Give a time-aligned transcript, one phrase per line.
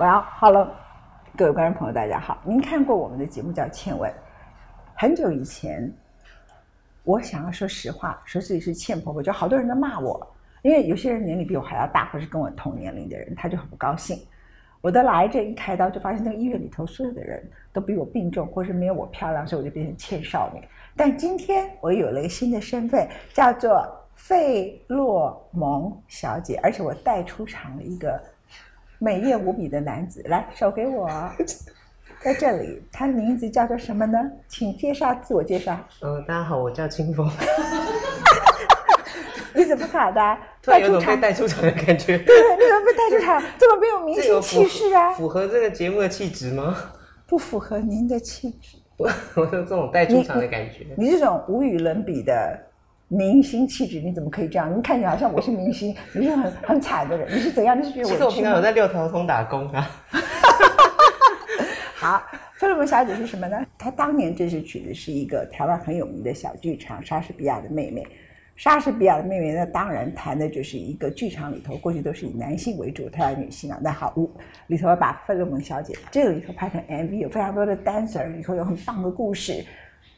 [0.00, 0.74] 我要好了，
[1.36, 2.40] 各位观众朋友，大家好。
[2.42, 4.10] 您看过我们的节目叫《倩文》，
[4.94, 5.92] 很久以前，
[7.04, 10.26] 我想要说实话，说自己是倩婆婆，就好多人都骂我，
[10.62, 14.18] 因为有些人年龄比我还要大，或是跟我同年龄的人，他就很不高兴。
[14.80, 20.66] 我的来这一开刀，就发现那个医院里头所有的人都比我病重，或是没有我漂亮，所以我就变成倩少女。
[20.96, 28.18] 但今天我有了一个新的身份，叫做费洛蒙小姐，而且我带出场了一个
[29.02, 31.08] 美艳无比的男子，来手给我，
[32.20, 34.18] 在这里，他的名字叫做什么呢？
[34.46, 35.74] 请介绍自我介绍。
[36.02, 37.26] 嗯，大家好，我叫清风。
[39.54, 40.20] 你怎么卡的？
[40.62, 42.18] 突然有种被带出场的感觉。
[42.18, 43.42] 对，你怎么被带出场？
[43.58, 45.14] 这么没有明星气势啊？
[45.14, 46.76] 符合这个节目的气质吗？
[47.26, 48.76] 不符合您的气质。
[48.98, 50.84] 我我有这种带出场的感觉。
[50.98, 52.60] 你这种无与伦比的
[53.12, 54.72] 明星气质，你怎么可以这样？
[54.72, 57.28] 你看起来好像我是明星， 你是很很惨的人。
[57.28, 57.76] 你是怎样？
[57.76, 58.10] 你是觉得我？
[58.12, 59.90] 其实我平常有在六条通打工啊。
[61.98, 62.22] 好，
[62.54, 63.66] 菲洛蒙小姐是什么呢？
[63.76, 68.00] 她当年这首曲子是一个台湾很有名的小剧场《莎士比亚的妹妹》。
[68.54, 73.78] 莎士比亚的妹妹，那当然谈的就是一个剧场里头，过去都是以男性为主，她要女性啊。
[73.82, 74.14] 那好，
[74.68, 79.64] 里头把费洛蒙小姐这个里头拍成 MV，有非常多的 dancer，里头有很棒的故事。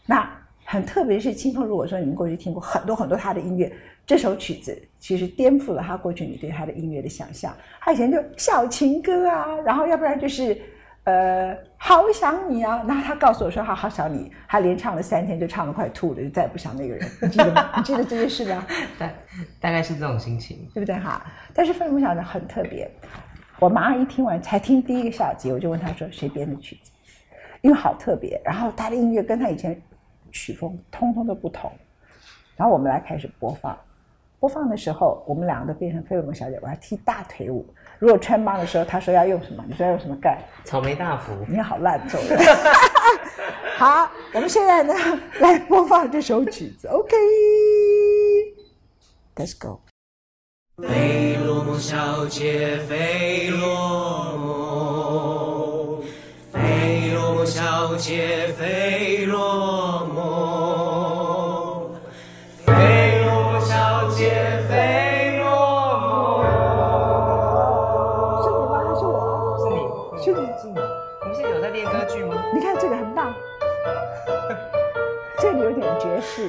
[0.05, 0.29] 那
[0.73, 3.71] 很特别是清风，如果说你们过去听过很多很多他的音乐，
[4.07, 7.55] 这首曲子其实颠覆了他过去你对他的音乐的想象。
[7.79, 10.59] 他以前就小情歌啊，然后要不然就是。
[11.05, 12.85] 呃，好想你啊！
[12.87, 17.11] 那他告诉我说他好想你，他连唱了三天，就唱得快吐了，就再也不想那个人。
[17.21, 17.73] 你记得吗？
[17.77, 18.65] 你记得这件事吗？
[18.97, 19.11] 大
[19.59, 21.21] 大概是这种心情，对不对哈？
[21.53, 22.89] 但是费洛蒙小姐很特别，
[23.59, 26.93] 我马上一听完，才听第一个小节，我就问他说谁编的曲子？
[27.63, 29.83] 因为好特别，然后他的音乐跟他以前
[30.33, 31.71] 曲风通通都不同。
[32.57, 33.79] 然后我们来开始播放，
[34.41, 37.65] 播放的时候，我们两个都变成费洛蒙小姐，我要踢大腿舞。
[37.99, 39.65] 如果穿帮的时候，他说要用什么？
[39.69, 40.39] 你说要用什么盖？
[40.65, 41.33] 草莓大福。
[41.49, 42.39] 你好烂走人。
[43.77, 44.93] 好，我们现在呢
[45.41, 46.89] 来播放这首曲子。
[46.89, 47.15] OK，Let's
[49.59, 49.81] go。
[50.79, 56.03] 费洛蒙小姐，费洛蒙，
[56.53, 59.02] 费洛蒙小姐，费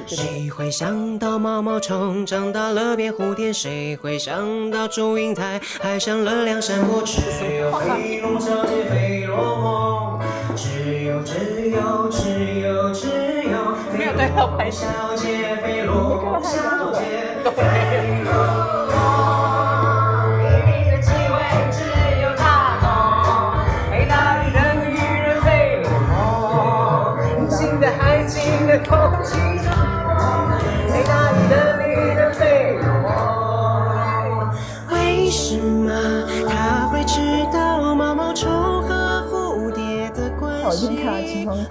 [0.06, 3.52] 谁会想到毛毛虫长大了变蝴蝶？
[3.52, 5.60] 谁会想到祝英台？
[5.82, 7.02] 爱上了梁山伯？
[7.02, 7.20] 只
[7.56, 10.20] 有飞龙小姐，飞落梦，
[10.54, 13.08] 只有只有只有只
[13.42, 14.86] 有费洛蒙小
[15.16, 17.00] 姐，费洛蒙小姐，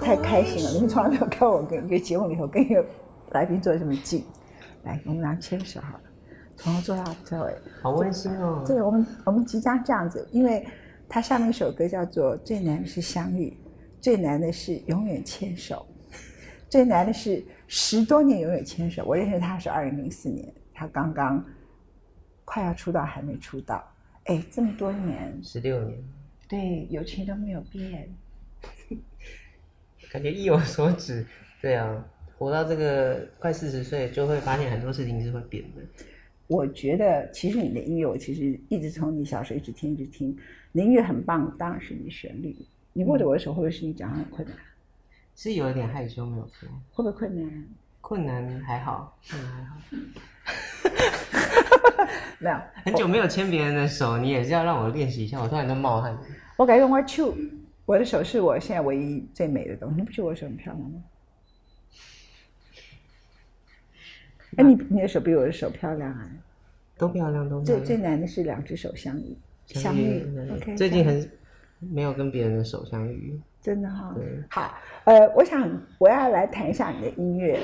[0.04, 0.70] 太开心了！
[0.72, 2.84] 你们从来没有看我跟一个节目里头跟一个
[3.30, 4.22] 来宾坐的这么近。
[4.82, 6.02] 来，我们俩牵手好了，
[6.56, 8.62] 从头坐到最尾，好温馨哦。
[8.66, 10.66] 对，我们我们即将这样子，因为
[11.08, 13.56] 他下面一首歌叫做《最难的是相遇，
[13.98, 15.86] 最难的是永远牵手，
[16.68, 19.02] 最难的是十多年永远牵手》。
[19.06, 21.42] 我认识他是二零零四年，他刚刚
[22.44, 23.82] 快要出道还没出道。
[24.24, 25.98] 哎，这么多年，十六年，
[26.46, 28.14] 对，友情都没有变。
[30.14, 31.26] 感觉意有所指，
[31.60, 32.04] 对啊，
[32.38, 35.82] 活到这个快四十岁，就会发现很多事情是会变的。
[36.46, 40.36] 我觉得，其实你的音乐，我其实一直从你小时候一直听，一直听。
[40.70, 42.54] 你音乐很棒，当然是你的旋律。
[42.92, 44.56] 你握着我的手，会不会是你讲话很困难？
[45.34, 46.68] 是有一点害羞，没有错。
[46.92, 47.64] 会不会困难？
[48.00, 49.76] 困难还好，困难还好。
[52.38, 55.40] 没有，很久没有牵别人的手，你也是要让我练习一下。
[55.40, 56.16] 我突然都冒汗。
[56.56, 57.34] 我改用我手。
[57.86, 61.02] 我的手是我现在唯一最美的东西，你不觉得我的手很漂亮吗？
[64.56, 66.30] 哎，你你的手比我的手漂亮啊！
[66.96, 69.36] 都漂亮，都最最难的是两只手相遇，
[69.66, 70.24] 相遇。
[70.52, 71.28] OK，最近很
[71.80, 74.14] 没有跟别人的手相遇，真的哈。
[74.48, 77.58] 好，呃，我想我要来谈一下你的音乐，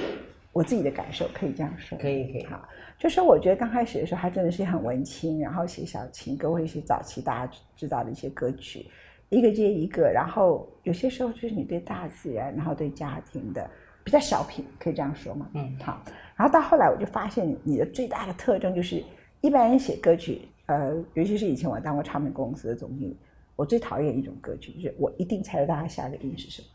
[0.52, 1.96] 我自己的感受，可以这样说？
[1.96, 2.44] 可以，可以。
[2.46, 2.69] 好，
[2.99, 8.84] 就是我觉得刚开始的时候，他真的是很文青，然后写小情歌，或一些早期大家知道的一些歌曲。
[9.30, 13.70] 一个接一个，然后有些时候就是你对大自然，然后对家庭的
[14.04, 15.48] 比较小品，可以这样说吗？
[15.54, 16.02] 嗯，好。
[16.36, 19.02] 然后到后来，我就发现你的最大的特征就是，
[19.40, 23.16] 一般人写歌曲，呃，尤其是以前我当过唱片公司的总经理，
[23.56, 26.68] 我最讨厌一种歌曲，就是我一定猜得到它下一个音是什么。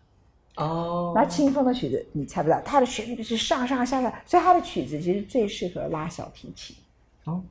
[0.64, 6.74] 哦，那清风的曲子你猜不到，它的旋律就是上上下下，所以它的曲子其实最适合拉小提琴。
[7.26, 7.44] 哦，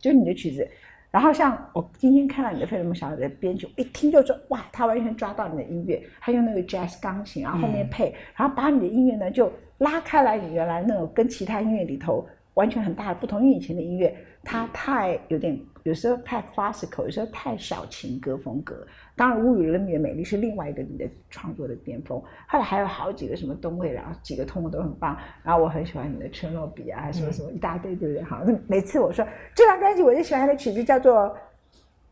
[0.00, 0.68] 就是你的曲子。
[1.10, 12.24] 然后像我今天看到你的费洛蒙小姐的编曲，一听就说哇，他完全抓到你的音乐，他用那个 jazz 钢琴，然后后面配，然后把你的音乐呢就拉开来，你原来那种跟其他音乐里头
[12.54, 13.42] 完全很大的不同。
[13.42, 14.14] 因为以前的音乐
[14.44, 15.58] 它太有点。
[15.84, 18.86] 有时候太 classical，有时候太小情歌风格。
[19.16, 22.22] 当然，《物语人民的美丽》是另外一个你的创作的巅峰。
[22.46, 25.16] 后来还有好几个什么东未然后，几个通都很棒。
[25.42, 28.22] 然后我很喜欢你的《春落笔》啊，什么什么一大堆，对不对？
[28.22, 31.34] 好，那每次我说这张专辑我最喜欢的曲子叫做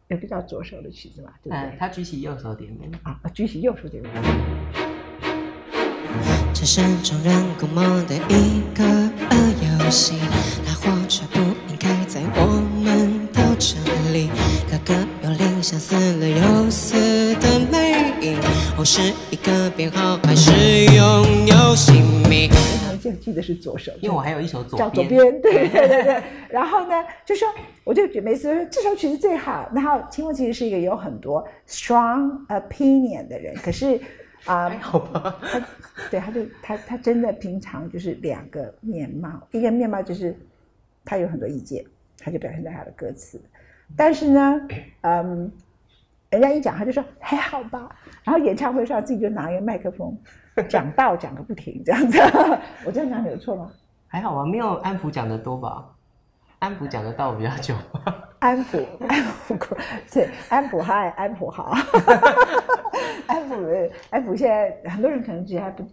[0.06, 1.76] 有个叫左手的曲子嘛，对不对？
[1.78, 4.12] 他举起右手点名啊，举起右手点名。
[6.54, 8.82] 这是众人共谋的一个
[9.84, 10.18] 游戏，
[10.66, 11.38] 它或者不
[11.70, 12.46] 应该在我
[12.82, 13.28] 们。
[13.60, 13.74] 这
[14.12, 14.30] 里，
[14.70, 14.94] 个个
[15.24, 16.94] 有灵相似了又死
[17.40, 18.38] 的魅影。
[18.78, 22.48] 我是一个编号，还是拥有姓名？
[22.84, 26.22] 他们记记得是左手，因为我还有一首左叫左边，对对对对。
[26.48, 27.48] 然后呢，就说
[27.82, 29.68] 我就每次说这首曲子最好。
[29.74, 34.00] 然后秦风其实是一个有很多 strong opinion 的人，可是
[34.44, 35.60] 啊，好吧，他
[36.12, 40.38] 对他就他他真的平常就是两个面貌，一个面貌就是
[41.04, 41.84] 他有很多意见。
[42.18, 43.40] 他就表现在他的歌词，
[43.96, 44.60] 但是呢，
[45.02, 45.50] 嗯，
[46.30, 47.88] 人家一讲他就说还好吧，
[48.24, 50.16] 然后演唱会上自己就拿一个麦克风
[50.68, 52.18] 讲道讲个不停这样子，
[52.84, 53.70] 我这样讲有错吗？
[54.08, 55.86] 还好吧，没有安抚讲的多吧？
[56.58, 57.74] 安抚讲的道比较久，
[58.40, 59.56] 安普 安普
[60.12, 61.72] 对安普嗨安普好，
[63.26, 63.54] 安普
[64.10, 65.84] 安普现在很多人可能觉得还不，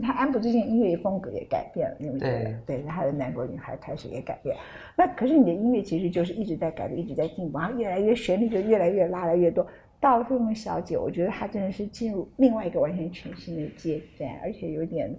[0.00, 2.56] 他安普最近音乐风格也改变了，因为对。
[2.66, 4.56] 对他的南国女孩开始也改变，
[4.96, 9.66] 那可是你的音乐其实就是一直在改变，一直在进步，然后越来越旋律就越来越拉的越多，
[9.98, 15.12] 到了费梦小姐，我觉得她真的是进入另外一个完全全新的阶段，而且有点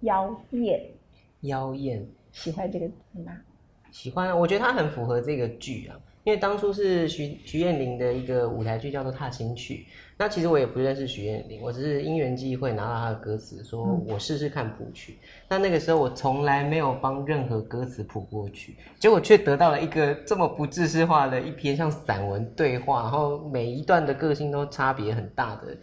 [0.00, 0.80] 妖艳，
[1.42, 2.94] 妖艳，喜欢这个字
[3.26, 3.32] 吗？
[3.90, 9.86] 喜欢，我觉得她很符合这个剧啊，因为当初是徐徐艳玲的一个舞台剧叫做《踏青曲》，
[10.16, 15.18] 那其实我也不认识徐艳玲，我只是因缘际会拿到她的歌词，说我试试看谱曲。
[15.50, 25.76] 那那个时候我从来没有帮任何歌词谱过曲，结果却得到了一个这么不知识化的一篇像散文对话，然后每一段的个性都差别很大的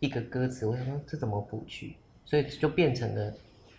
[0.00, 1.96] 一个歌词，我想说这怎么谱曲？
[2.26, 3.32] 所以就变成了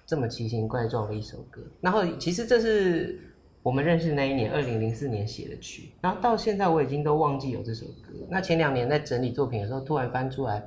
[0.08, 1.62] 这么奇形怪状的一首歌。
[1.82, 3.20] 然后其实这是。
[3.70, 8.16] 我们认识那一年，二零零四年写的曲，然后到现在我已经都忘记有这首歌。
[8.28, 10.60] 那前两年在整理作品的时候，突然翻出来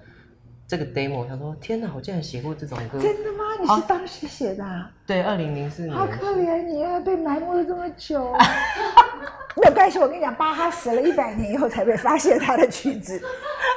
[0.68, 3.42] 这个 demo，他说：“天哪，我竟然写过这种歌！”真的吗？
[3.60, 4.64] 你是当时写的？
[4.64, 5.92] 啊对，二零零四年。
[5.92, 8.32] 好可怜你啊，被埋没了这么久。
[9.60, 13.20] 没有关系，我跟你讲，巴哈死了一百年以后才被发现他的曲子。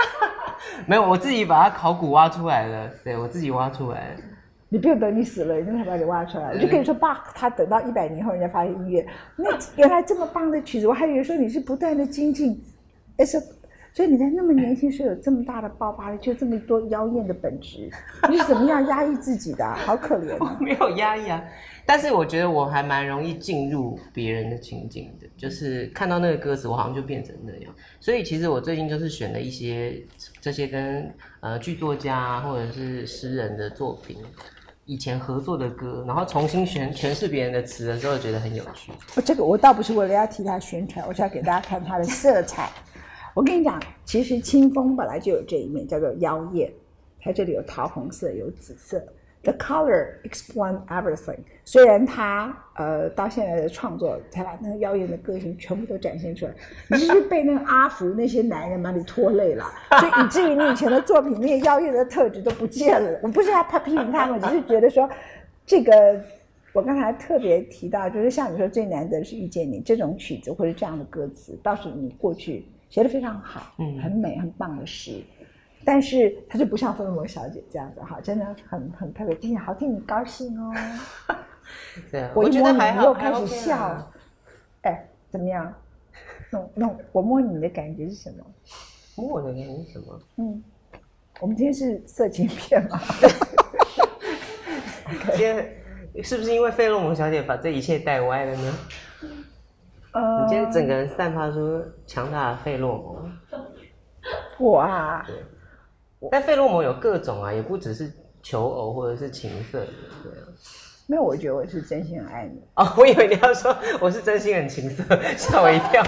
[0.85, 2.87] 没有，我自己把它考古挖出来了。
[3.03, 4.15] 对我自己挖出来。
[4.75, 6.49] 你不用等你死了，人家才把你挖出来。
[6.51, 9.07] 我就跟你说，爸，他等到一百年后，人家发现音乐，
[9.37, 12.61] 那原来这么棒的曲子，我还以为说你是不断的精进，
[13.15, 13.39] 哎是，
[13.93, 17.89] 所以你在那么年轻时候有这么大的爆发力，就这么多妖艳的本质，
[18.29, 19.65] 你是怎么样压抑自己的？
[19.75, 20.57] 好可怜啊！
[20.59, 21.41] 没有压抑啊，
[21.85, 27.73] 但是我觉得我还蛮容易进入别人的情境的，就是看到那个歌词，我好像就变成那样。
[28.01, 30.03] 所以其实我最近就是选了一些
[30.41, 34.17] 这些跟呃剧作家或者是诗人的作品。
[34.85, 38.91] 以前合作的歌，然后重新诠诠释别人的词的时候，觉得很有趣。
[39.25, 42.69] 这个我倒不是为了要替他宣传，我是要给大家看他的色彩。
[43.33, 46.71] 我跟你讲，其实清风本来就有这一面，叫做妖艳。
[47.19, 49.03] 它这里有桃红色，有紫色。
[49.45, 51.37] The color explain everything。
[51.63, 56.51] 虽然他呃到现在的创作才把那个妖艳的个性全部都展现出来，
[56.89, 59.63] 你是被那个阿福那些男人把你拖累了，
[59.99, 63.19] 所以以至于你以前的作品那些妖艳的特质都不见了。
[63.21, 65.07] 我不是要他批评他们，只是觉得说
[65.63, 66.19] 这个
[66.73, 75.21] 我刚才特别提到，就是像你说最难得是遇见你这种曲子或者这样的歌词，倒是你过去写的非常好，嗯，很美很棒的诗。
[75.85, 80.73] 但是她就不像芬罗小姐这样子哈，真的很很特别听，好听你高兴哦。
[82.11, 84.11] 对啊，我一摸你又开始笑。
[84.81, 85.73] 哎，怎么样？
[86.51, 88.43] 弄弄，我摸你的感觉是什么？
[89.15, 90.19] 摸我的感觉是什么？
[90.37, 90.63] 嗯，
[91.39, 92.99] 我们今天是色情片吗？
[95.35, 95.75] 今天
[96.23, 98.73] 是不是因为费洛蒙小姐把这一切带歪了呢？
[100.13, 103.31] 呃，你今天整个人散发出强大的费洛蒙。
[104.59, 105.25] 我啊。
[106.31, 108.09] 但费洛蒙有各种啊，也不只是
[108.41, 109.87] 求偶或者是情色的，
[110.23, 110.47] 对啊。
[111.07, 112.59] 没有，我觉得我是真心很爱你。
[112.75, 115.03] 哦，我以为你要说我是真心很情色，
[115.37, 116.03] 吓我一跳。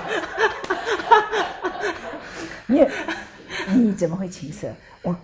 [2.65, 2.83] 你
[3.75, 4.67] 你怎么会情色？
[5.03, 5.15] 我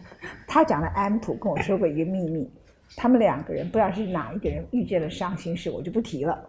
[0.47, 2.47] 他讲了安普跟我说过一个秘密，
[2.95, 6.47] 他们两个人不知道是哪一个人遇见了伤心事，我就不提了。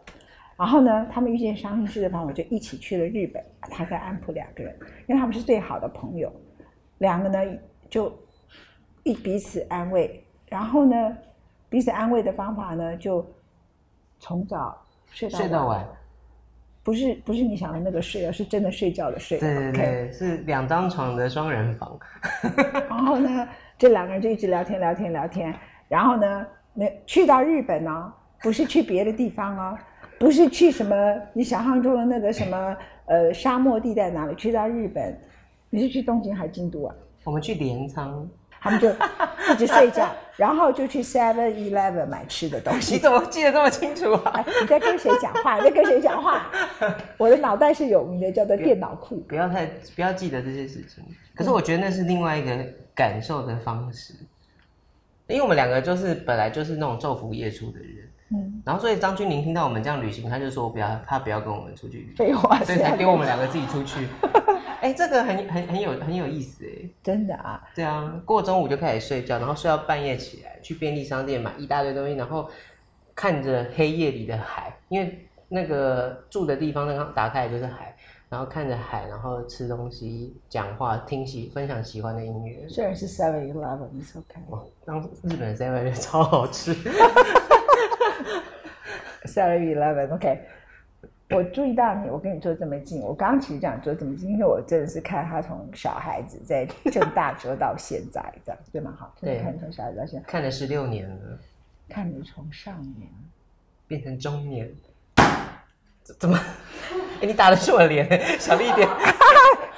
[0.56, 3.42] 然后呢，他们遇见伤心事的方我，就一起去了日本。
[3.70, 4.76] 他跟安普两个人，
[5.08, 6.30] 因为他们是最好的朋友，
[6.98, 7.38] 两个呢
[7.88, 8.12] 就
[9.04, 10.23] 一彼此安慰。
[10.49, 11.16] 然后呢，
[11.68, 13.25] 彼此安慰的方法呢，就
[14.18, 14.76] 从早
[15.11, 15.87] 睡到睡到晚，
[16.82, 19.38] 不是不是你想的那个睡，而是真的睡觉的睡。
[19.38, 21.99] 对对对，是两张床的双人房。
[22.90, 25.54] 然后呢，这两个人就一直聊天聊天聊天。
[25.88, 29.78] 然后呢，没去到日本呢，不是去别的地方哦。
[30.16, 30.94] 不是去什么
[31.32, 34.34] 你想象中的那个什么呃沙漠地带哪里？
[34.37, 35.18] 去到日本，
[35.68, 36.94] 你是去东京还是京都啊？
[37.25, 38.26] 我们去镰仓，
[38.64, 38.88] 他们就
[39.52, 42.94] 一直睡觉，然后就去 Seven Eleven 买吃的东西。
[42.94, 44.42] 你怎么记得这么清楚啊？
[44.62, 45.59] 你在跟谁讲话？
[45.61, 46.50] 你在跟谁讲话？
[47.18, 49.16] 我的脑袋是有名的，叫做电脑库。
[49.28, 51.04] 不要太不要记得这些事情。
[51.35, 52.56] 可是我觉得那是另外一个
[52.94, 54.14] 感受的方式，
[55.26, 58.09] 因为我们两个就是本来就是那种昼伏夜出的人。
[58.34, 62.12] 嗯，然后所以张君宁听到我们这样旅行，他就说不要，他不要跟我们出去。
[62.16, 64.08] 废话，所以才丢我们两个自己出去。
[64.82, 67.62] 哎，这个很很很有很有意思哎，真的啊。
[67.74, 72.50] 对啊，过中午就开始睡觉，然后睡到半夜起来，去便利商店买一大堆东西，然后
[73.14, 77.96] 看着黑夜里的海，因为那个住的地方那个打开就是海，
[78.28, 82.68] 然后看着海，然后吃东西、讲话、听喜分享喜欢的音乐。
[82.68, 84.40] 虽然是 Seven Eleven，is OK。
[84.48, 86.74] 哇，当日本 Seven 超好吃。
[89.25, 90.40] Seven Eleven，OK。
[91.30, 93.00] 我注意到你，我跟你坐这么近。
[93.00, 98.94] 我刚刚其实讲坐这么近，因为我真的是看他从小孩子在正大折到现在，这样对吗？
[98.99, 101.16] 好，对，看从小孩子到现在，看了十六年了。
[101.88, 103.09] 看你从少年
[103.88, 104.71] 变成中年，
[106.18, 106.38] 怎么？
[107.21, 108.06] 哎，你打的是我脸，
[108.38, 108.87] 小力一点。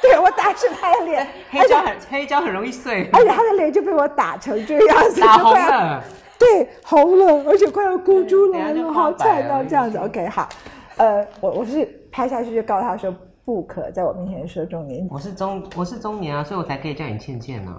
[0.03, 6.05] 对我打是他的脸，黑胶很黑胶很容易碎，而且他的脸就被我打成这样子，打红了。
[6.39, 9.65] 对，好冷，而且快要哭出来了，好惨到！
[9.65, 10.49] 这样子，OK，好，
[10.97, 13.15] 呃，我我是拍下去就告诉他说，
[13.45, 15.09] 不可在我面前说中年。
[15.11, 17.75] 我是中，我是中年啊，所以我才可以叫你倩倩呢。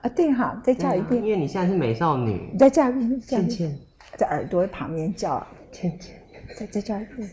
[0.00, 2.48] 啊，对哈，再叫一遍，因为你现在是美少女。
[2.52, 3.78] 你再叫一遍，倩倩，
[4.16, 6.14] 在耳朵旁边叫倩倩，
[6.56, 7.30] 再再叫一遍。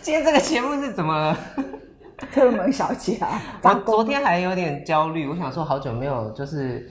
[0.00, 1.36] 今天这个节目是怎么了？
[2.32, 6.88] 特蒙小姐啊，我昨天还有点焦虑，我想说好久没有就是。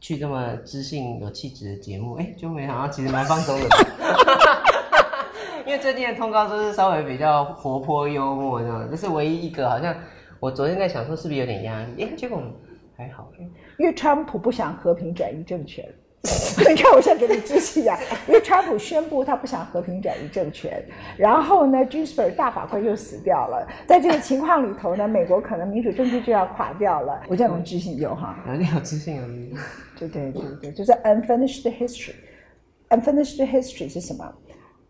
[0.00, 3.66] 去这么知性有气质的节目，哎，就没想到其实蛮放松的。
[5.66, 9.94] 因为最近的通告都是稍微比较活泼幽默，这样，这是唯一一个好像
[10.40, 12.42] 我昨天在想说是不是有点压力，哎，结果
[12.96, 13.30] 还好。
[13.78, 15.84] 因为川普不想和平转移政权。
[16.68, 17.96] 你看，我现在给你支持啊！
[18.26, 20.84] 因为川普宣布他不想和平转移政权，
[21.16, 27.22] 然后呢，g i n s b u r g 大法官又死掉了，在这个情况里头呢，美国可能民主政治就要垮掉了。
[27.28, 29.26] 我叫你们知信有哈，有点有知信啊
[29.96, 32.14] 对对对对，就是 unfinished history。
[32.90, 34.24] unfinished history 是什么？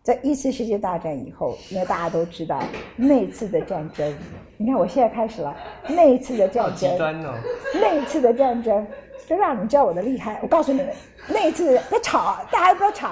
[0.03, 2.63] 在一次世界大战以后，那大家都知道
[2.97, 4.17] 那次的战争。
[4.57, 5.55] 你看，我现在开始了
[5.89, 6.97] 那一次的战争，
[7.75, 8.87] 那一次的战争。
[9.29, 10.39] 就让你们知道我的厉害。
[10.43, 10.89] 我告诉你们，
[11.29, 13.11] 那一次在吵，大家不要吵。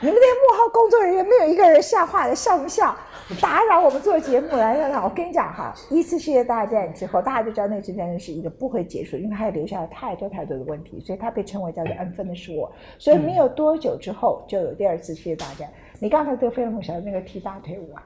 [0.00, 2.96] 你们那些幕后工作人员没有一个人笑话的，笑不笑？
[3.38, 4.96] 打扰我们做节目来来来！
[4.96, 12.70] 我跟你讲哈，一次世界大战之后，大家就知道那次战争是一个不会结束，因为它留下了太多太多的问题，所以它被称为叫做 unfinished war。
[12.98, 15.68] 所以没有多久之后，就有第二次世界大战。
[15.98, 18.02] 你刚才这个非常梦想那个踢大腿舞啊，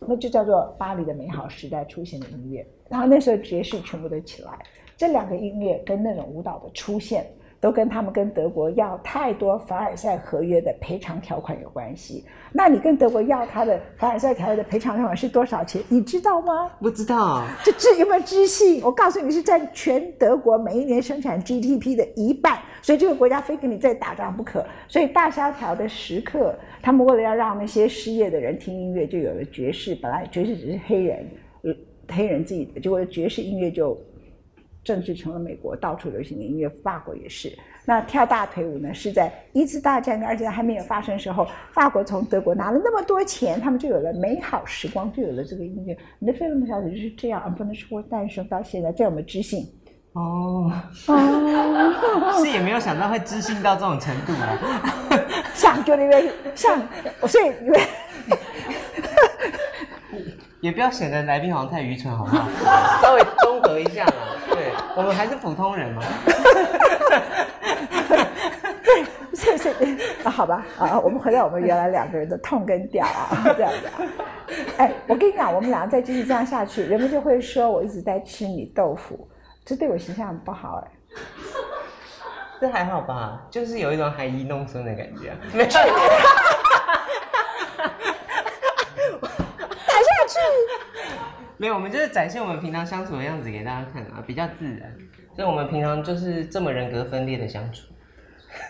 [0.00, 2.66] 那就叫做巴黎的美好时代出现的音乐。
[2.88, 4.50] 然后那时候爵士全部都起来。
[4.96, 7.26] 这两个音乐跟那种舞蹈的出现，
[7.60, 12.24] 都跟他们跟德国要太多凡尔赛合约的赔偿条款有关系。
[12.52, 15.82] 那你跟德国要他的凡尔赛条约的赔偿条款是多少钱？
[15.88, 16.70] 你知道吗？
[16.80, 17.44] 不知道。
[17.64, 18.80] 这知有没有知性？
[18.84, 24.64] 我告诉你是占全德国每一年生产 GDP 的一半，所以这个国家非跟你再打仗不可。
[24.86, 29.94] 所以大萧条的时刻，他们为了要让那些失业的人听音乐，就有了爵士。
[29.96, 31.26] 本来爵士只是黑人，
[32.08, 33.98] 黑人自己的，结果爵士音乐就。
[34.84, 37.50] 政治成了美国到处流行的音乐，法国也是。
[37.86, 38.94] 那跳大腿舞呢？
[38.94, 45.96] 是在一次大战跟二次还没有发生时候，法国从德国拿了那么多钱，他们就有了美好时光，就有了这个音乐。
[46.18, 49.66] 你的菲利普小姐就是这样，不能说诞生到现在，这我们知性。
[50.12, 50.70] 哦
[51.08, 54.56] 哦， 是也没有想到会知性到这种程度啊！
[55.54, 56.80] 想就那边像，
[57.26, 57.80] 所以因为。
[60.60, 62.48] 也不要显得来宾好像太愚蠢，好不好？
[63.02, 64.12] 稍微综合一下嘛。
[64.94, 66.02] 对，我们还是普通人嘛。
[68.82, 69.70] 对， 谢谢。
[70.24, 73.88] 啊，好吧，啊，我们回到我们原来两个人的痛跟屌啊，这样子。
[74.76, 79.28] 哎，我跟你讲，我们两个再继续这样下去，人们就会说我一直在吃你豆腐。
[79.64, 80.90] 这对我形象不好哎。
[82.60, 85.32] 这还好吧，就是有一种含饴弄孙的感觉。
[85.52, 85.70] 没 有。
[89.86, 90.38] 打下去。
[91.64, 94.94] 没有，我们就是展现我们平常相处的样子给大家看啊，比较自然。
[95.34, 97.86] 所以我们平常就是这么人格分裂的相处。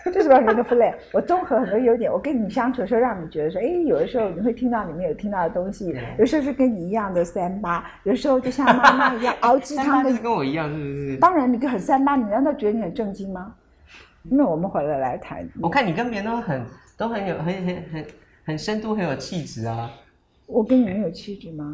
[0.05, 0.95] 这什么人格分裂？
[1.11, 2.09] 我综合很多优点。
[2.09, 10.17] 我跟你相处的时候，让你觉得说，哎，有的时候你会听到你没有听到的东西，有时候是跟你一样的三八，有时候就像妈妈一样 熬鸡汤的。
[10.19, 11.17] 跟我一样，是不是？
[11.17, 13.53] 当然，你很三八，你难道觉得你很正经吗？
[14.23, 15.45] 那我们回来来谈。
[15.61, 18.05] 我看你跟别人都很都很有很很很
[18.45, 19.91] 很深度，很有气质啊。
[20.47, 21.73] 我跟你没有气质吗？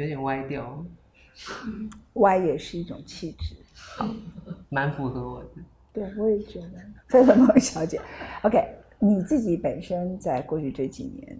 [0.00, 0.84] 有点歪掉。
[2.14, 3.54] 歪也是一种气质。
[4.70, 5.50] 蛮符合我的。
[5.92, 6.80] 对，我也觉得。
[7.08, 8.00] 费洛蒙小姐
[8.42, 8.58] ，OK，
[8.98, 11.38] 你自己本身在过去这几年，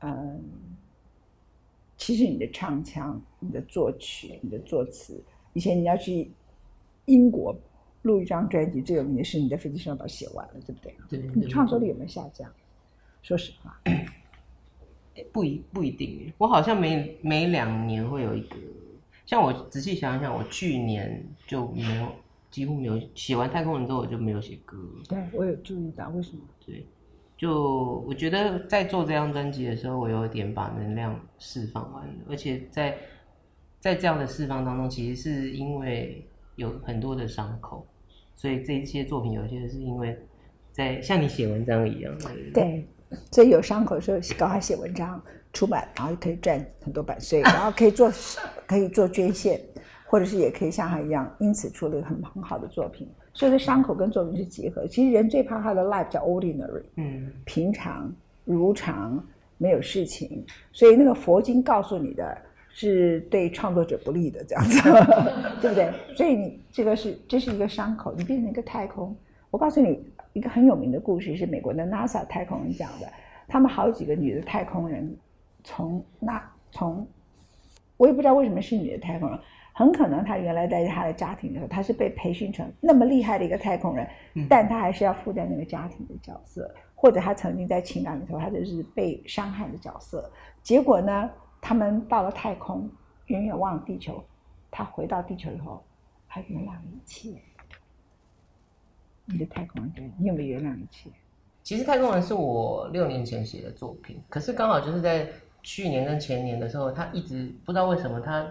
[0.00, 0.40] 嗯，
[1.96, 5.22] 其实你的唱腔、你的作曲、你的作词，
[5.52, 6.30] 以前你要去
[7.06, 7.54] 英国
[8.02, 10.94] 录一张专辑，最有名的是你在飞机上把它写完了，对不对？
[11.10, 11.30] 对。
[11.34, 12.50] 你创作力有没有下降？
[13.20, 13.80] 说实话，
[15.32, 16.32] 不一不一定。
[16.38, 18.56] 我好像每每两年会有一个，
[19.26, 22.08] 像我仔细想想，我去年就没有。
[22.50, 24.78] 几乎没有写完《太空人》之后，我就没有写歌。
[25.08, 26.42] 对，我有注意到，为什么？
[26.64, 26.86] 对，
[27.36, 32.96] 就我觉得在做这张专辑的时候，我有点把能量释放完了，而且在
[33.80, 37.84] 在这样的释放当中，其实是因为有很多的伤口，
[38.36, 40.16] 所以这些作品有些是因为
[40.70, 42.16] 在像你写文章一样。
[42.52, 42.86] 对，
[43.30, 45.20] 所以有伤口的时候，赶快写文章
[45.52, 48.10] 出版，然后可以赚很多版税，然后可以做
[48.66, 49.60] 可以做捐献。
[50.06, 53.08] 或者是也可以像他一样，因此出了很很好的作品。
[53.32, 54.86] 所以说伤口跟作品是结合。
[54.86, 59.20] 其实人最怕他的 life 叫 ordinary，嗯，平常如常，
[59.58, 60.44] 没有事情。
[60.72, 64.80] 所以那个佛经告诉你的是对创作者不利的这样子，
[65.60, 65.92] 对不对？
[66.14, 69.16] 所以你这个是这是一个伤口，你变成一个太空。
[69.50, 70.00] 我告诉你
[70.34, 73.10] 一个很有名的故事，是美国的 NASA 太空人讲的。
[73.48, 75.16] 他们好几个女的太空人
[75.62, 77.06] 从那从，
[77.96, 79.38] 我也不知道为什么是女的太空人。
[79.72, 84.08] 很可能她原来在她的家庭里头，她是被培训成那么厉害的一个太空人，
[84.48, 90.30] 但她还是要负担那个家庭的角色，或者她曾经在情感里头，她就是被伤害的角色。
[90.62, 92.90] 结果呢，他们到了太空，
[93.26, 94.24] 远远望地球，
[94.70, 95.82] 她回到地球以后，
[96.28, 97.30] 她原谅一切。
[99.26, 101.10] 你的太空人，你有没有原谅一切？
[101.62, 105.28] 其实太空人是我六年前写的作品，可是刚好就是在
[105.62, 108.46] 去年跟前年的时候，他一直不知道为什么他。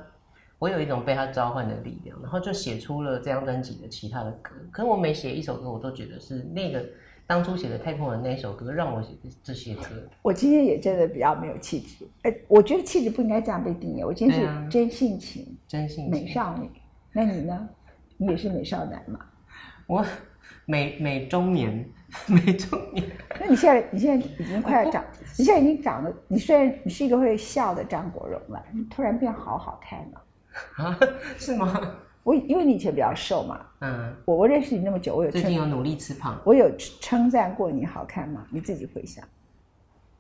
[0.60, 4.52] 我有一种被他召唤的力量，然后就写出了这张专辑的其他的歌。
[4.72, 6.82] 可是我每写一首歌，我都觉得是那个
[7.28, 9.10] 当初写的《太空人》那首歌让我写
[9.44, 9.84] 这些歌。
[10.24, 14.04] 我今天也真的比较没有气质，哎，我觉得气质不应该这样被定义。
[14.06, 16.70] 我今天是真性情，真性情，美少女。
[17.12, 17.68] 那你呢？
[18.16, 19.20] 你也是美少男嘛？
[19.88, 20.06] 我
[20.66, 21.86] 美美中年，
[22.28, 23.06] 美中年。
[23.40, 25.04] 那你现在你现在已经快要长，
[25.38, 30.24] 你现在已经长得，你虽然你是一个会笑的张国荣了，你突然变好好看了。
[30.78, 31.00] 啊，
[31.38, 31.96] 是吗？
[32.24, 38.48] 我因为你以前比较瘦嘛，嗯，我我认识你那么久，我有最近有努力吃胖，我有称赞过你好看吗？
[38.50, 39.28] 你自己回想，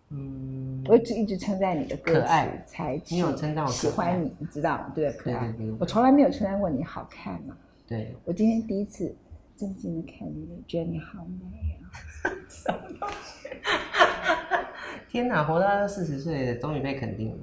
[0.09, 4.91] 嗯，我只一直称赞你的可爱才，你有称赞我喜欢你，你知道吗？
[4.93, 7.55] 对，可爱，我从来没有称赞过你好看嘛。
[7.87, 9.15] 对，我今天第一次
[9.57, 11.85] 真正的看你，觉得你好美啊！
[12.49, 13.49] 什么东西？
[15.07, 17.37] 天哪，活到四十岁，终于被肯定了。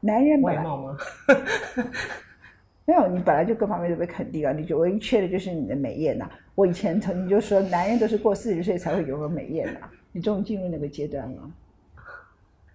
[0.00, 0.96] 男人外貌吗？
[2.84, 4.52] 没有，你本来就各方面都被肯定了！
[4.52, 6.28] 你就唯一缺的就是你的美艳呐。
[6.54, 9.88] 我以前曾经就说，男人都是过四十岁才会拥有美艳呐。
[10.12, 11.50] 你终于进入那个阶段了，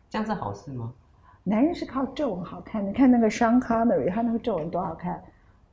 [0.10, 0.92] 这样是好事吗？
[1.44, 5.22] 男人是靠皱纹好看，你看那个 Sean Connery，他那个皱纹多好看。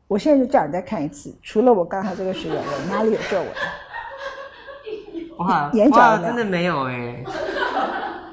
[0.09, 3.49] 我现在就叫你再看一次，除了我刚才这个水纹，哪里有皱纹？
[5.39, 7.25] 哇，眼角真的没有哎！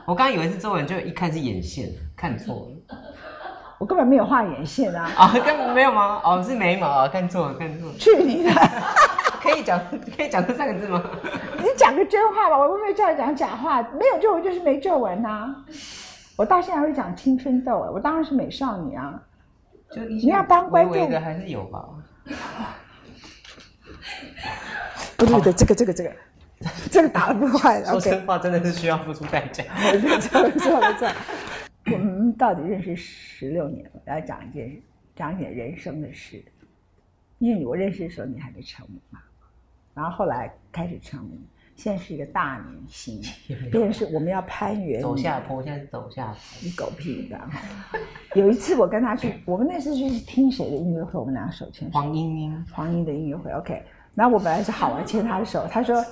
[0.06, 2.56] 我刚以为是皱纹，就一看是眼线，看错
[2.90, 2.98] 了。
[3.80, 5.12] 我根本没有画眼线啊！
[5.18, 6.22] 啊，根本没有吗？
[6.24, 7.94] 哦，是眉毛啊，看错了，看错了。
[7.98, 8.52] 去你的！
[9.42, 9.78] 可以讲，
[10.16, 11.04] 可以讲这三个字吗？
[11.58, 13.82] 你讲个真话吧，我没有叫你讲假话。
[13.82, 15.54] 没有皱纹就是没皱纹呐。
[16.38, 19.20] 我到现在会讲青春痘，我当然是美少女啊。
[19.94, 21.86] 就你要当观众的还是有吧？
[25.18, 26.16] 不 对不对，这个这个这个，
[26.92, 27.84] 这个打的不坏。
[27.86, 29.64] 说真话真的是需要付出代价。
[29.80, 31.08] 没错没错没错。
[31.92, 34.82] 我们到底认识十六年了，来讲一件
[35.16, 36.44] 讲一点人生的事。
[37.40, 39.20] 因为我认识的时候你还没成名嘛，
[39.94, 43.22] 然后后来开始成名，现在是一个大明星，
[43.72, 45.02] 变成是我们要攀援。
[45.02, 46.36] 走下坡，现在走下坡。
[46.62, 47.62] 你狗屁的哈！
[48.36, 51.20] 有一次我跟他去，我们那次去听谁的音乐会？
[51.20, 51.94] 我们俩手牵手。
[52.00, 53.52] 黄莺莺，黄莺的音乐会。
[53.52, 53.82] OK，
[54.14, 56.04] 然后我本来是好玩牵他的手，他说，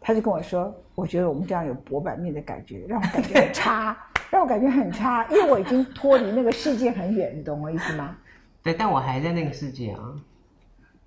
[0.00, 3.96] 他就跟我说，我觉得我们这样有薄板面的感觉，让我感觉很差，
[4.30, 8.16] 让我感觉很差，因为我已经脱离那个世界很远，你懂我意思吗？
[8.62, 10.14] 对，但我还在那个世界啊。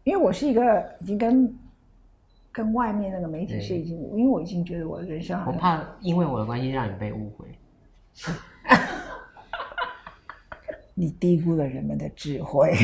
[0.04, 1.58] 因为我是一个已经跟。
[2.52, 7.48] 跟外面那个媒体是已经，因为我已经觉得我的人生，我怕因为我的关系让你被误会。
[10.94, 12.76] 你低估了人们的智慧。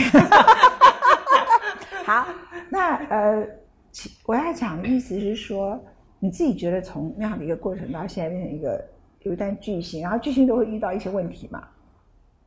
[2.05, 2.25] 好，
[2.69, 3.45] 那呃，
[4.25, 5.77] 我要讲的意思是说，
[6.17, 8.83] 你自己觉得从那样的一个过程到现在变成一个
[9.23, 11.67] 有一段巨星，然后巨星都会遇到一些问题嘛，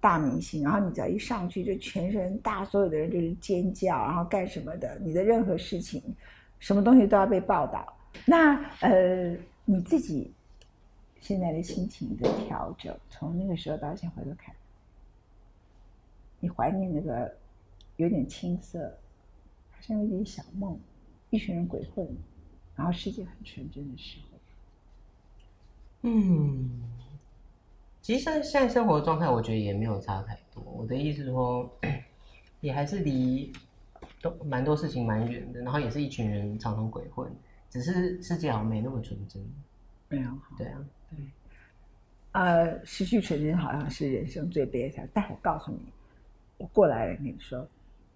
[0.00, 6.02] 大明星，然后你只要一上去就全身大，所有的人就是尖叫，然后干什么的，你的任何事情。
[6.60, 7.92] 什么东西都要被报道，
[8.26, 10.30] 那呃，你自己
[11.20, 14.54] 现在的心情的调整，从那个时候到现在回头看，
[16.38, 17.34] 你怀念那个
[17.96, 18.94] 有点青涩，
[19.70, 20.78] 好像有点小梦，
[21.30, 22.06] 一群人鬼混，
[22.76, 24.38] 然后世界很纯真的时候。
[26.02, 26.82] 嗯，
[28.02, 30.62] 其实现在生活的状态，我觉得也没有差太多。
[30.62, 31.70] 我的意思是说，
[32.60, 33.50] 也还是离。
[34.20, 37.30] 都蛮多事情蛮远的，然后也是一群人常常鬼混，
[37.70, 39.42] 只是世界好像没那么纯真。
[40.08, 41.18] 没有，对啊，对。
[42.32, 45.08] 呃，失去纯真好像是人生最悲惨。
[45.14, 45.80] 但我告诉你，
[46.58, 47.66] 我过来人跟你说，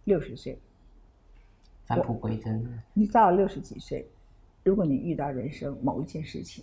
[0.04, 0.58] 六十岁
[1.86, 2.68] 返璞归真。
[2.92, 4.06] 你到了六十几岁，
[4.62, 6.62] 如果你遇到人生某一件事情，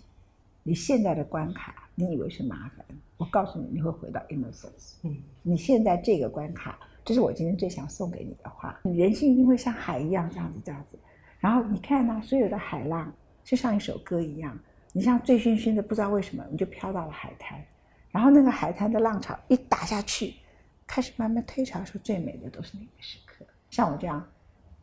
[0.62, 4.94] 你现在的关卡你以为是麻烦，我告诉你，你会回到 innocence。
[5.02, 6.78] 嗯，你现在这个关卡。
[7.04, 8.80] 这是我今天最想送给你的话。
[8.84, 10.98] 人性一定会像海一样这样子这样子，
[11.40, 13.12] 然后你看呢，所有的海浪
[13.42, 14.58] 就像一首歌一样，
[14.92, 17.60] 你像醉醺醺的，不知道为什么你就飘到了海滩，
[18.10, 20.34] 然后那个海滩的浪潮一打下去，
[20.86, 23.44] 开始慢慢退潮的时候，最美的都是那个时刻。
[23.70, 24.24] 像我这样，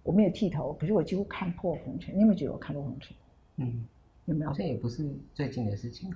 [0.04, 2.14] 我没有剃头，可是我几乎看破红尘。
[2.16, 3.16] 你有没有觉得我看破红尘？
[3.58, 3.86] 嗯，
[4.26, 4.52] 有没有？
[4.54, 6.12] 这也不是最近的事情，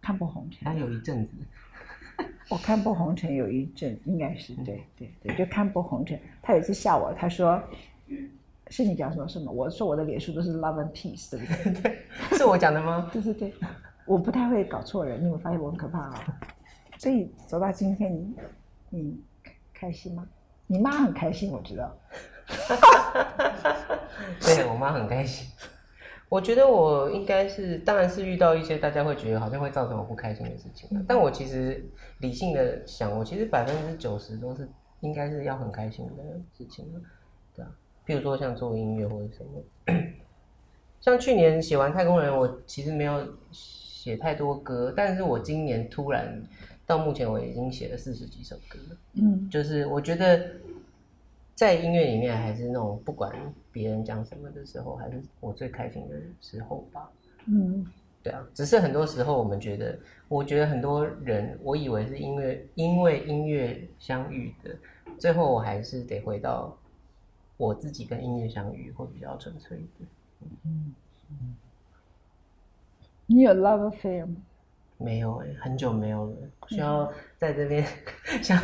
[0.00, 1.32] 看破红尘，还有一阵子。
[2.50, 6.18] 我看破红尘有一阵，应该是对对对，就看破红尘。
[6.42, 7.62] 他有一次笑我，他说
[8.68, 11.98] ：“是你讲什么什么？”我说我的脸书都是 love and peace，对不对？
[12.36, 13.08] 是我讲的吗？
[13.12, 13.52] 对对对，
[14.06, 16.38] 我不太会搞错人，你有发现我很可怕啊？
[16.98, 18.34] 所以走到今天，你
[18.90, 19.20] 你
[19.72, 20.26] 开心吗？
[20.66, 21.96] 你妈很开心，我知道。
[24.40, 25.48] 对我妈很开心。
[26.34, 30.88] 我觉得我应该是，当然是遇到一些大家会觉得好像会造成我不开心的事情。
[31.06, 34.68] 但我其实理性的想，我其实百分之九十都是
[34.98, 36.84] 应该是要很开心的事情
[37.54, 37.70] 对啊，
[38.04, 39.62] 比如说像做音乐或者什么，
[41.00, 46.42] 像去年写完《太空人》，我其实没有写太多歌，但是我今年突然
[46.84, 48.76] 到目前我已经写了四十几首歌。
[49.12, 50.50] 嗯，就是我觉得。
[51.54, 53.32] 在音乐里面，还是那种不管
[53.70, 57.08] 别人讲什么的时候，还是我最开心的时候吧。
[57.46, 57.86] 嗯，
[58.22, 64.76] 对啊，只是很多时候我们觉得，我觉得很多人，我以为是因为因为音乐相遇的，
[65.18, 66.76] 最后我还是得回到
[67.56, 70.08] 我自己跟音乐相遇会比较纯粹一点。
[70.64, 70.94] 嗯
[71.30, 71.54] 嗯，
[73.26, 74.36] 你有 love affair 吗？
[74.96, 76.32] 没有哎，很久没有了。
[76.68, 77.84] 需要在这边
[78.42, 78.58] 向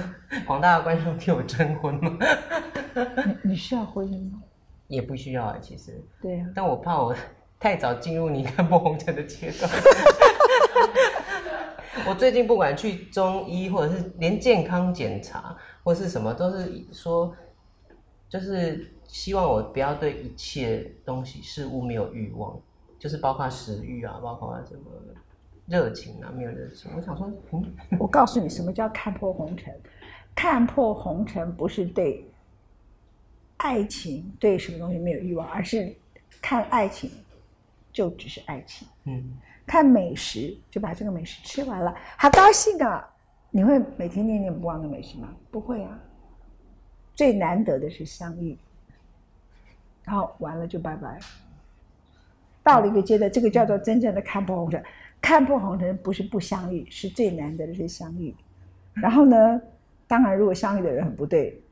[0.47, 2.17] 广大的观众替我征婚吗？
[3.27, 4.41] 你你需要婚姻吗？
[4.89, 6.01] 也不需要啊，其实。
[6.23, 6.47] 对啊。
[6.55, 7.15] 但我怕我
[7.59, 9.71] 太早进入你看破红尘的阶段。
[12.07, 17.35] 我最近不管去中医，或者是连健康检查或是什么，都是说，
[18.29, 22.59] 就是希望我不要对一切东西事物没有欲望，
[22.99, 24.81] 就是包括食欲啊，包括什么。
[25.71, 26.91] 热情啊，没有热情。
[26.97, 29.73] 我想说，嗯， 我告诉你，什么叫看破红尘？
[30.35, 32.25] 看破红尘不是对
[33.57, 35.95] 爱情对什么东西没有欲望，而是
[36.43, 37.09] 看爱情
[37.93, 38.89] 就只是爱情。
[39.05, 43.09] 嗯，看美食就把这个美食吃完了，好高兴啊！
[43.51, 45.33] 你会每天念念不忘的美食吗？
[45.53, 45.97] 不会啊。
[47.15, 48.59] 最难得的是相遇，
[50.03, 51.19] 然后完了就拜拜。
[52.63, 54.83] 到了一个阶段，这个叫做真正的看破红尘。
[55.21, 58.35] 看破红尘不是不相遇，是最难得的是相遇。
[58.95, 59.61] 然后呢，
[60.07, 61.63] 当然如果相遇的人很不对，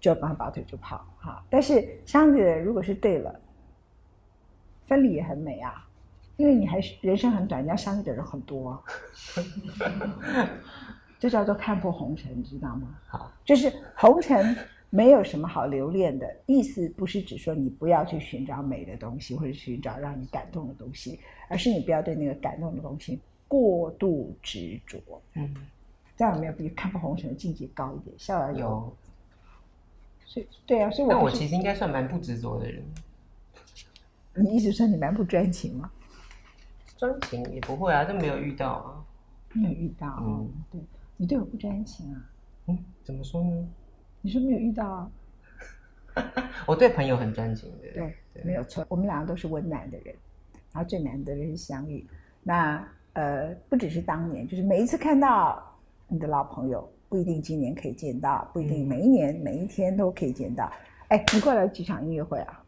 [0.00, 1.44] 就要帮他拔腿就跑哈。
[1.48, 3.40] 但是相遇的人如果是对了，
[4.84, 5.86] 分离也很美啊，
[6.36, 8.82] 因为你还是人生很短，你要相遇的人很多。
[11.18, 12.88] 这叫做看破红尘，你知道吗？
[13.06, 14.56] 好，就是红尘
[14.94, 16.36] 没有什么好留恋的。
[16.44, 25.00] 意思不是指说你不要去寻找美的东西，或者寻找让你感动的东西，而是你不要对那个感动的东西过度执着。
[25.32, 25.54] 嗯，
[26.14, 28.14] 这样有没有比看破红尘的境界高一点？
[28.18, 28.94] 笑而有。
[30.26, 32.84] 所以，对啊，所以，我我其实应该算蛮不执着的人。
[34.34, 35.90] 你一直说你蛮不专情吗？
[36.98, 39.04] 专情也不会啊，都没有遇到啊。
[39.54, 40.80] 没有遇到，嗯，对，
[41.16, 42.30] 你对我不专情啊？
[42.66, 43.68] 嗯，怎么说呢？
[44.22, 45.10] 你是没有遇到啊？
[46.66, 47.88] 我对朋友很专情的。
[47.92, 48.84] 对，没有错。
[48.88, 50.14] 我们两个都是温暖的人，
[50.72, 52.06] 然后最难得的是相遇。
[52.42, 52.82] 那
[53.14, 55.62] 呃，不只是当年，就是每一次看到
[56.08, 60.70] 你的老朋友，不一定今年可以见到，不一定每一年每一天都可以见到。
[61.08, 62.62] 哎，你过来几场音乐会啊？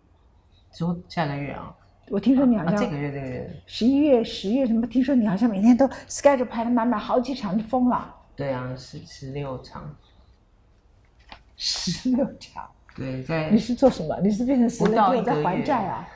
[0.72, 1.74] 说下个月啊？
[2.10, 4.86] 我听说你好像这个月这个月十一月十月什么？
[4.86, 8.14] 听说你好像每天都 schedule 排的满满，好几场就疯了。
[8.36, 9.94] 对啊，十十六场，
[11.56, 12.70] 十六条。
[12.96, 14.18] 对，在你是做什么？
[14.22, 16.08] 你是变成十六在还债啊？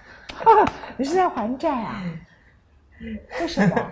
[0.97, 2.03] 你是在还债啊？
[3.41, 3.91] 为什么？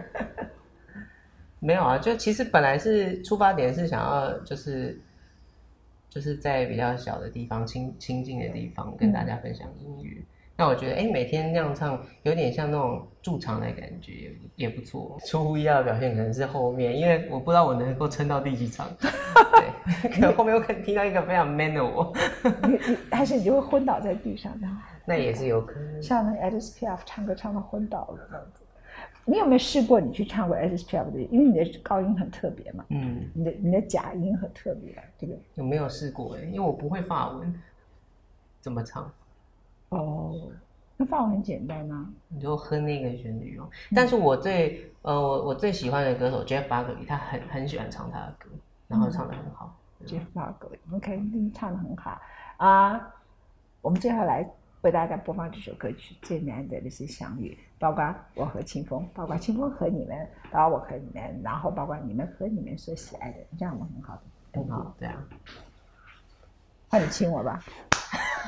[1.59, 5.01] 没有啊，就其实本来是出发点是想要就是
[6.09, 10.23] 就是在比较小的地方亲亲近的地方跟大家分享音乐。
[10.59, 15.19] 那我觉得，哎，每天那样唱，有点像那种驻场的感觉，也不错。
[15.27, 18.89] 出乎意料的表现可能是后面，因为我不知道我能够撑到第几场。
[18.99, 22.11] 对，可能后面我可能听到一个非常 man 的我。
[22.63, 24.67] 你你还是你就会昏倒在地上的？
[25.05, 26.03] 那也是有可能。
[26.03, 28.63] 像那 S P F 唱歌唱到昏倒了那样子。
[29.27, 31.21] 你有没有试过你去唱过 S P F 的？
[31.21, 32.83] 因为你的高音很特别嘛。
[32.89, 33.29] 嗯。
[33.35, 35.39] 你的你的假音很特别，对不对？
[35.57, 36.35] 有没有试过？
[36.37, 37.55] 哎，因为我不会发文，
[38.63, 39.13] 怎么唱？
[39.91, 40.51] 哦，
[40.97, 43.69] 那法文很简单啊，你就哼那个旋律哦。
[43.95, 48.51] 但是我最呃，我我最喜欢的歌手 Jeff Buckley，他很很喜欢唱他的歌，
[48.89, 49.77] 然后唱的很好。
[50.05, 51.23] Jeff Buckley，OK，
[51.55, 52.21] 唱的很好
[52.57, 53.15] 啊。
[53.81, 54.49] 我们接下来
[54.83, 64.21] 为大家播放这首歌曲《最难得的是相遇》，包括我和清风，包括清风和你们，包括我和你们，然后包括你们和你们所喜爱的，这样的很好，
[64.53, 65.23] 很好，对啊。
[66.91, 67.63] 那你亲我吧。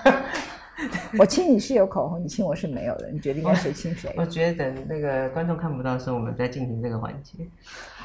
[1.18, 3.10] 我亲你是有口红，你亲我是没有的。
[3.10, 4.12] 你决定该谁亲谁？
[4.16, 7.44] 我觉得等那个观众看不到的时候，我们再进行这个环节。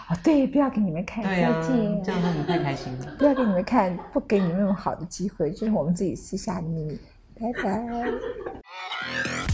[0.08, 3.06] 啊，对，不要给你们看，再见，这样你们太开心了。
[3.18, 7.00] 不要给你们看，不给你们那么好的机会，这是我们自己私下的秘密。
[7.40, 9.53] 拜拜。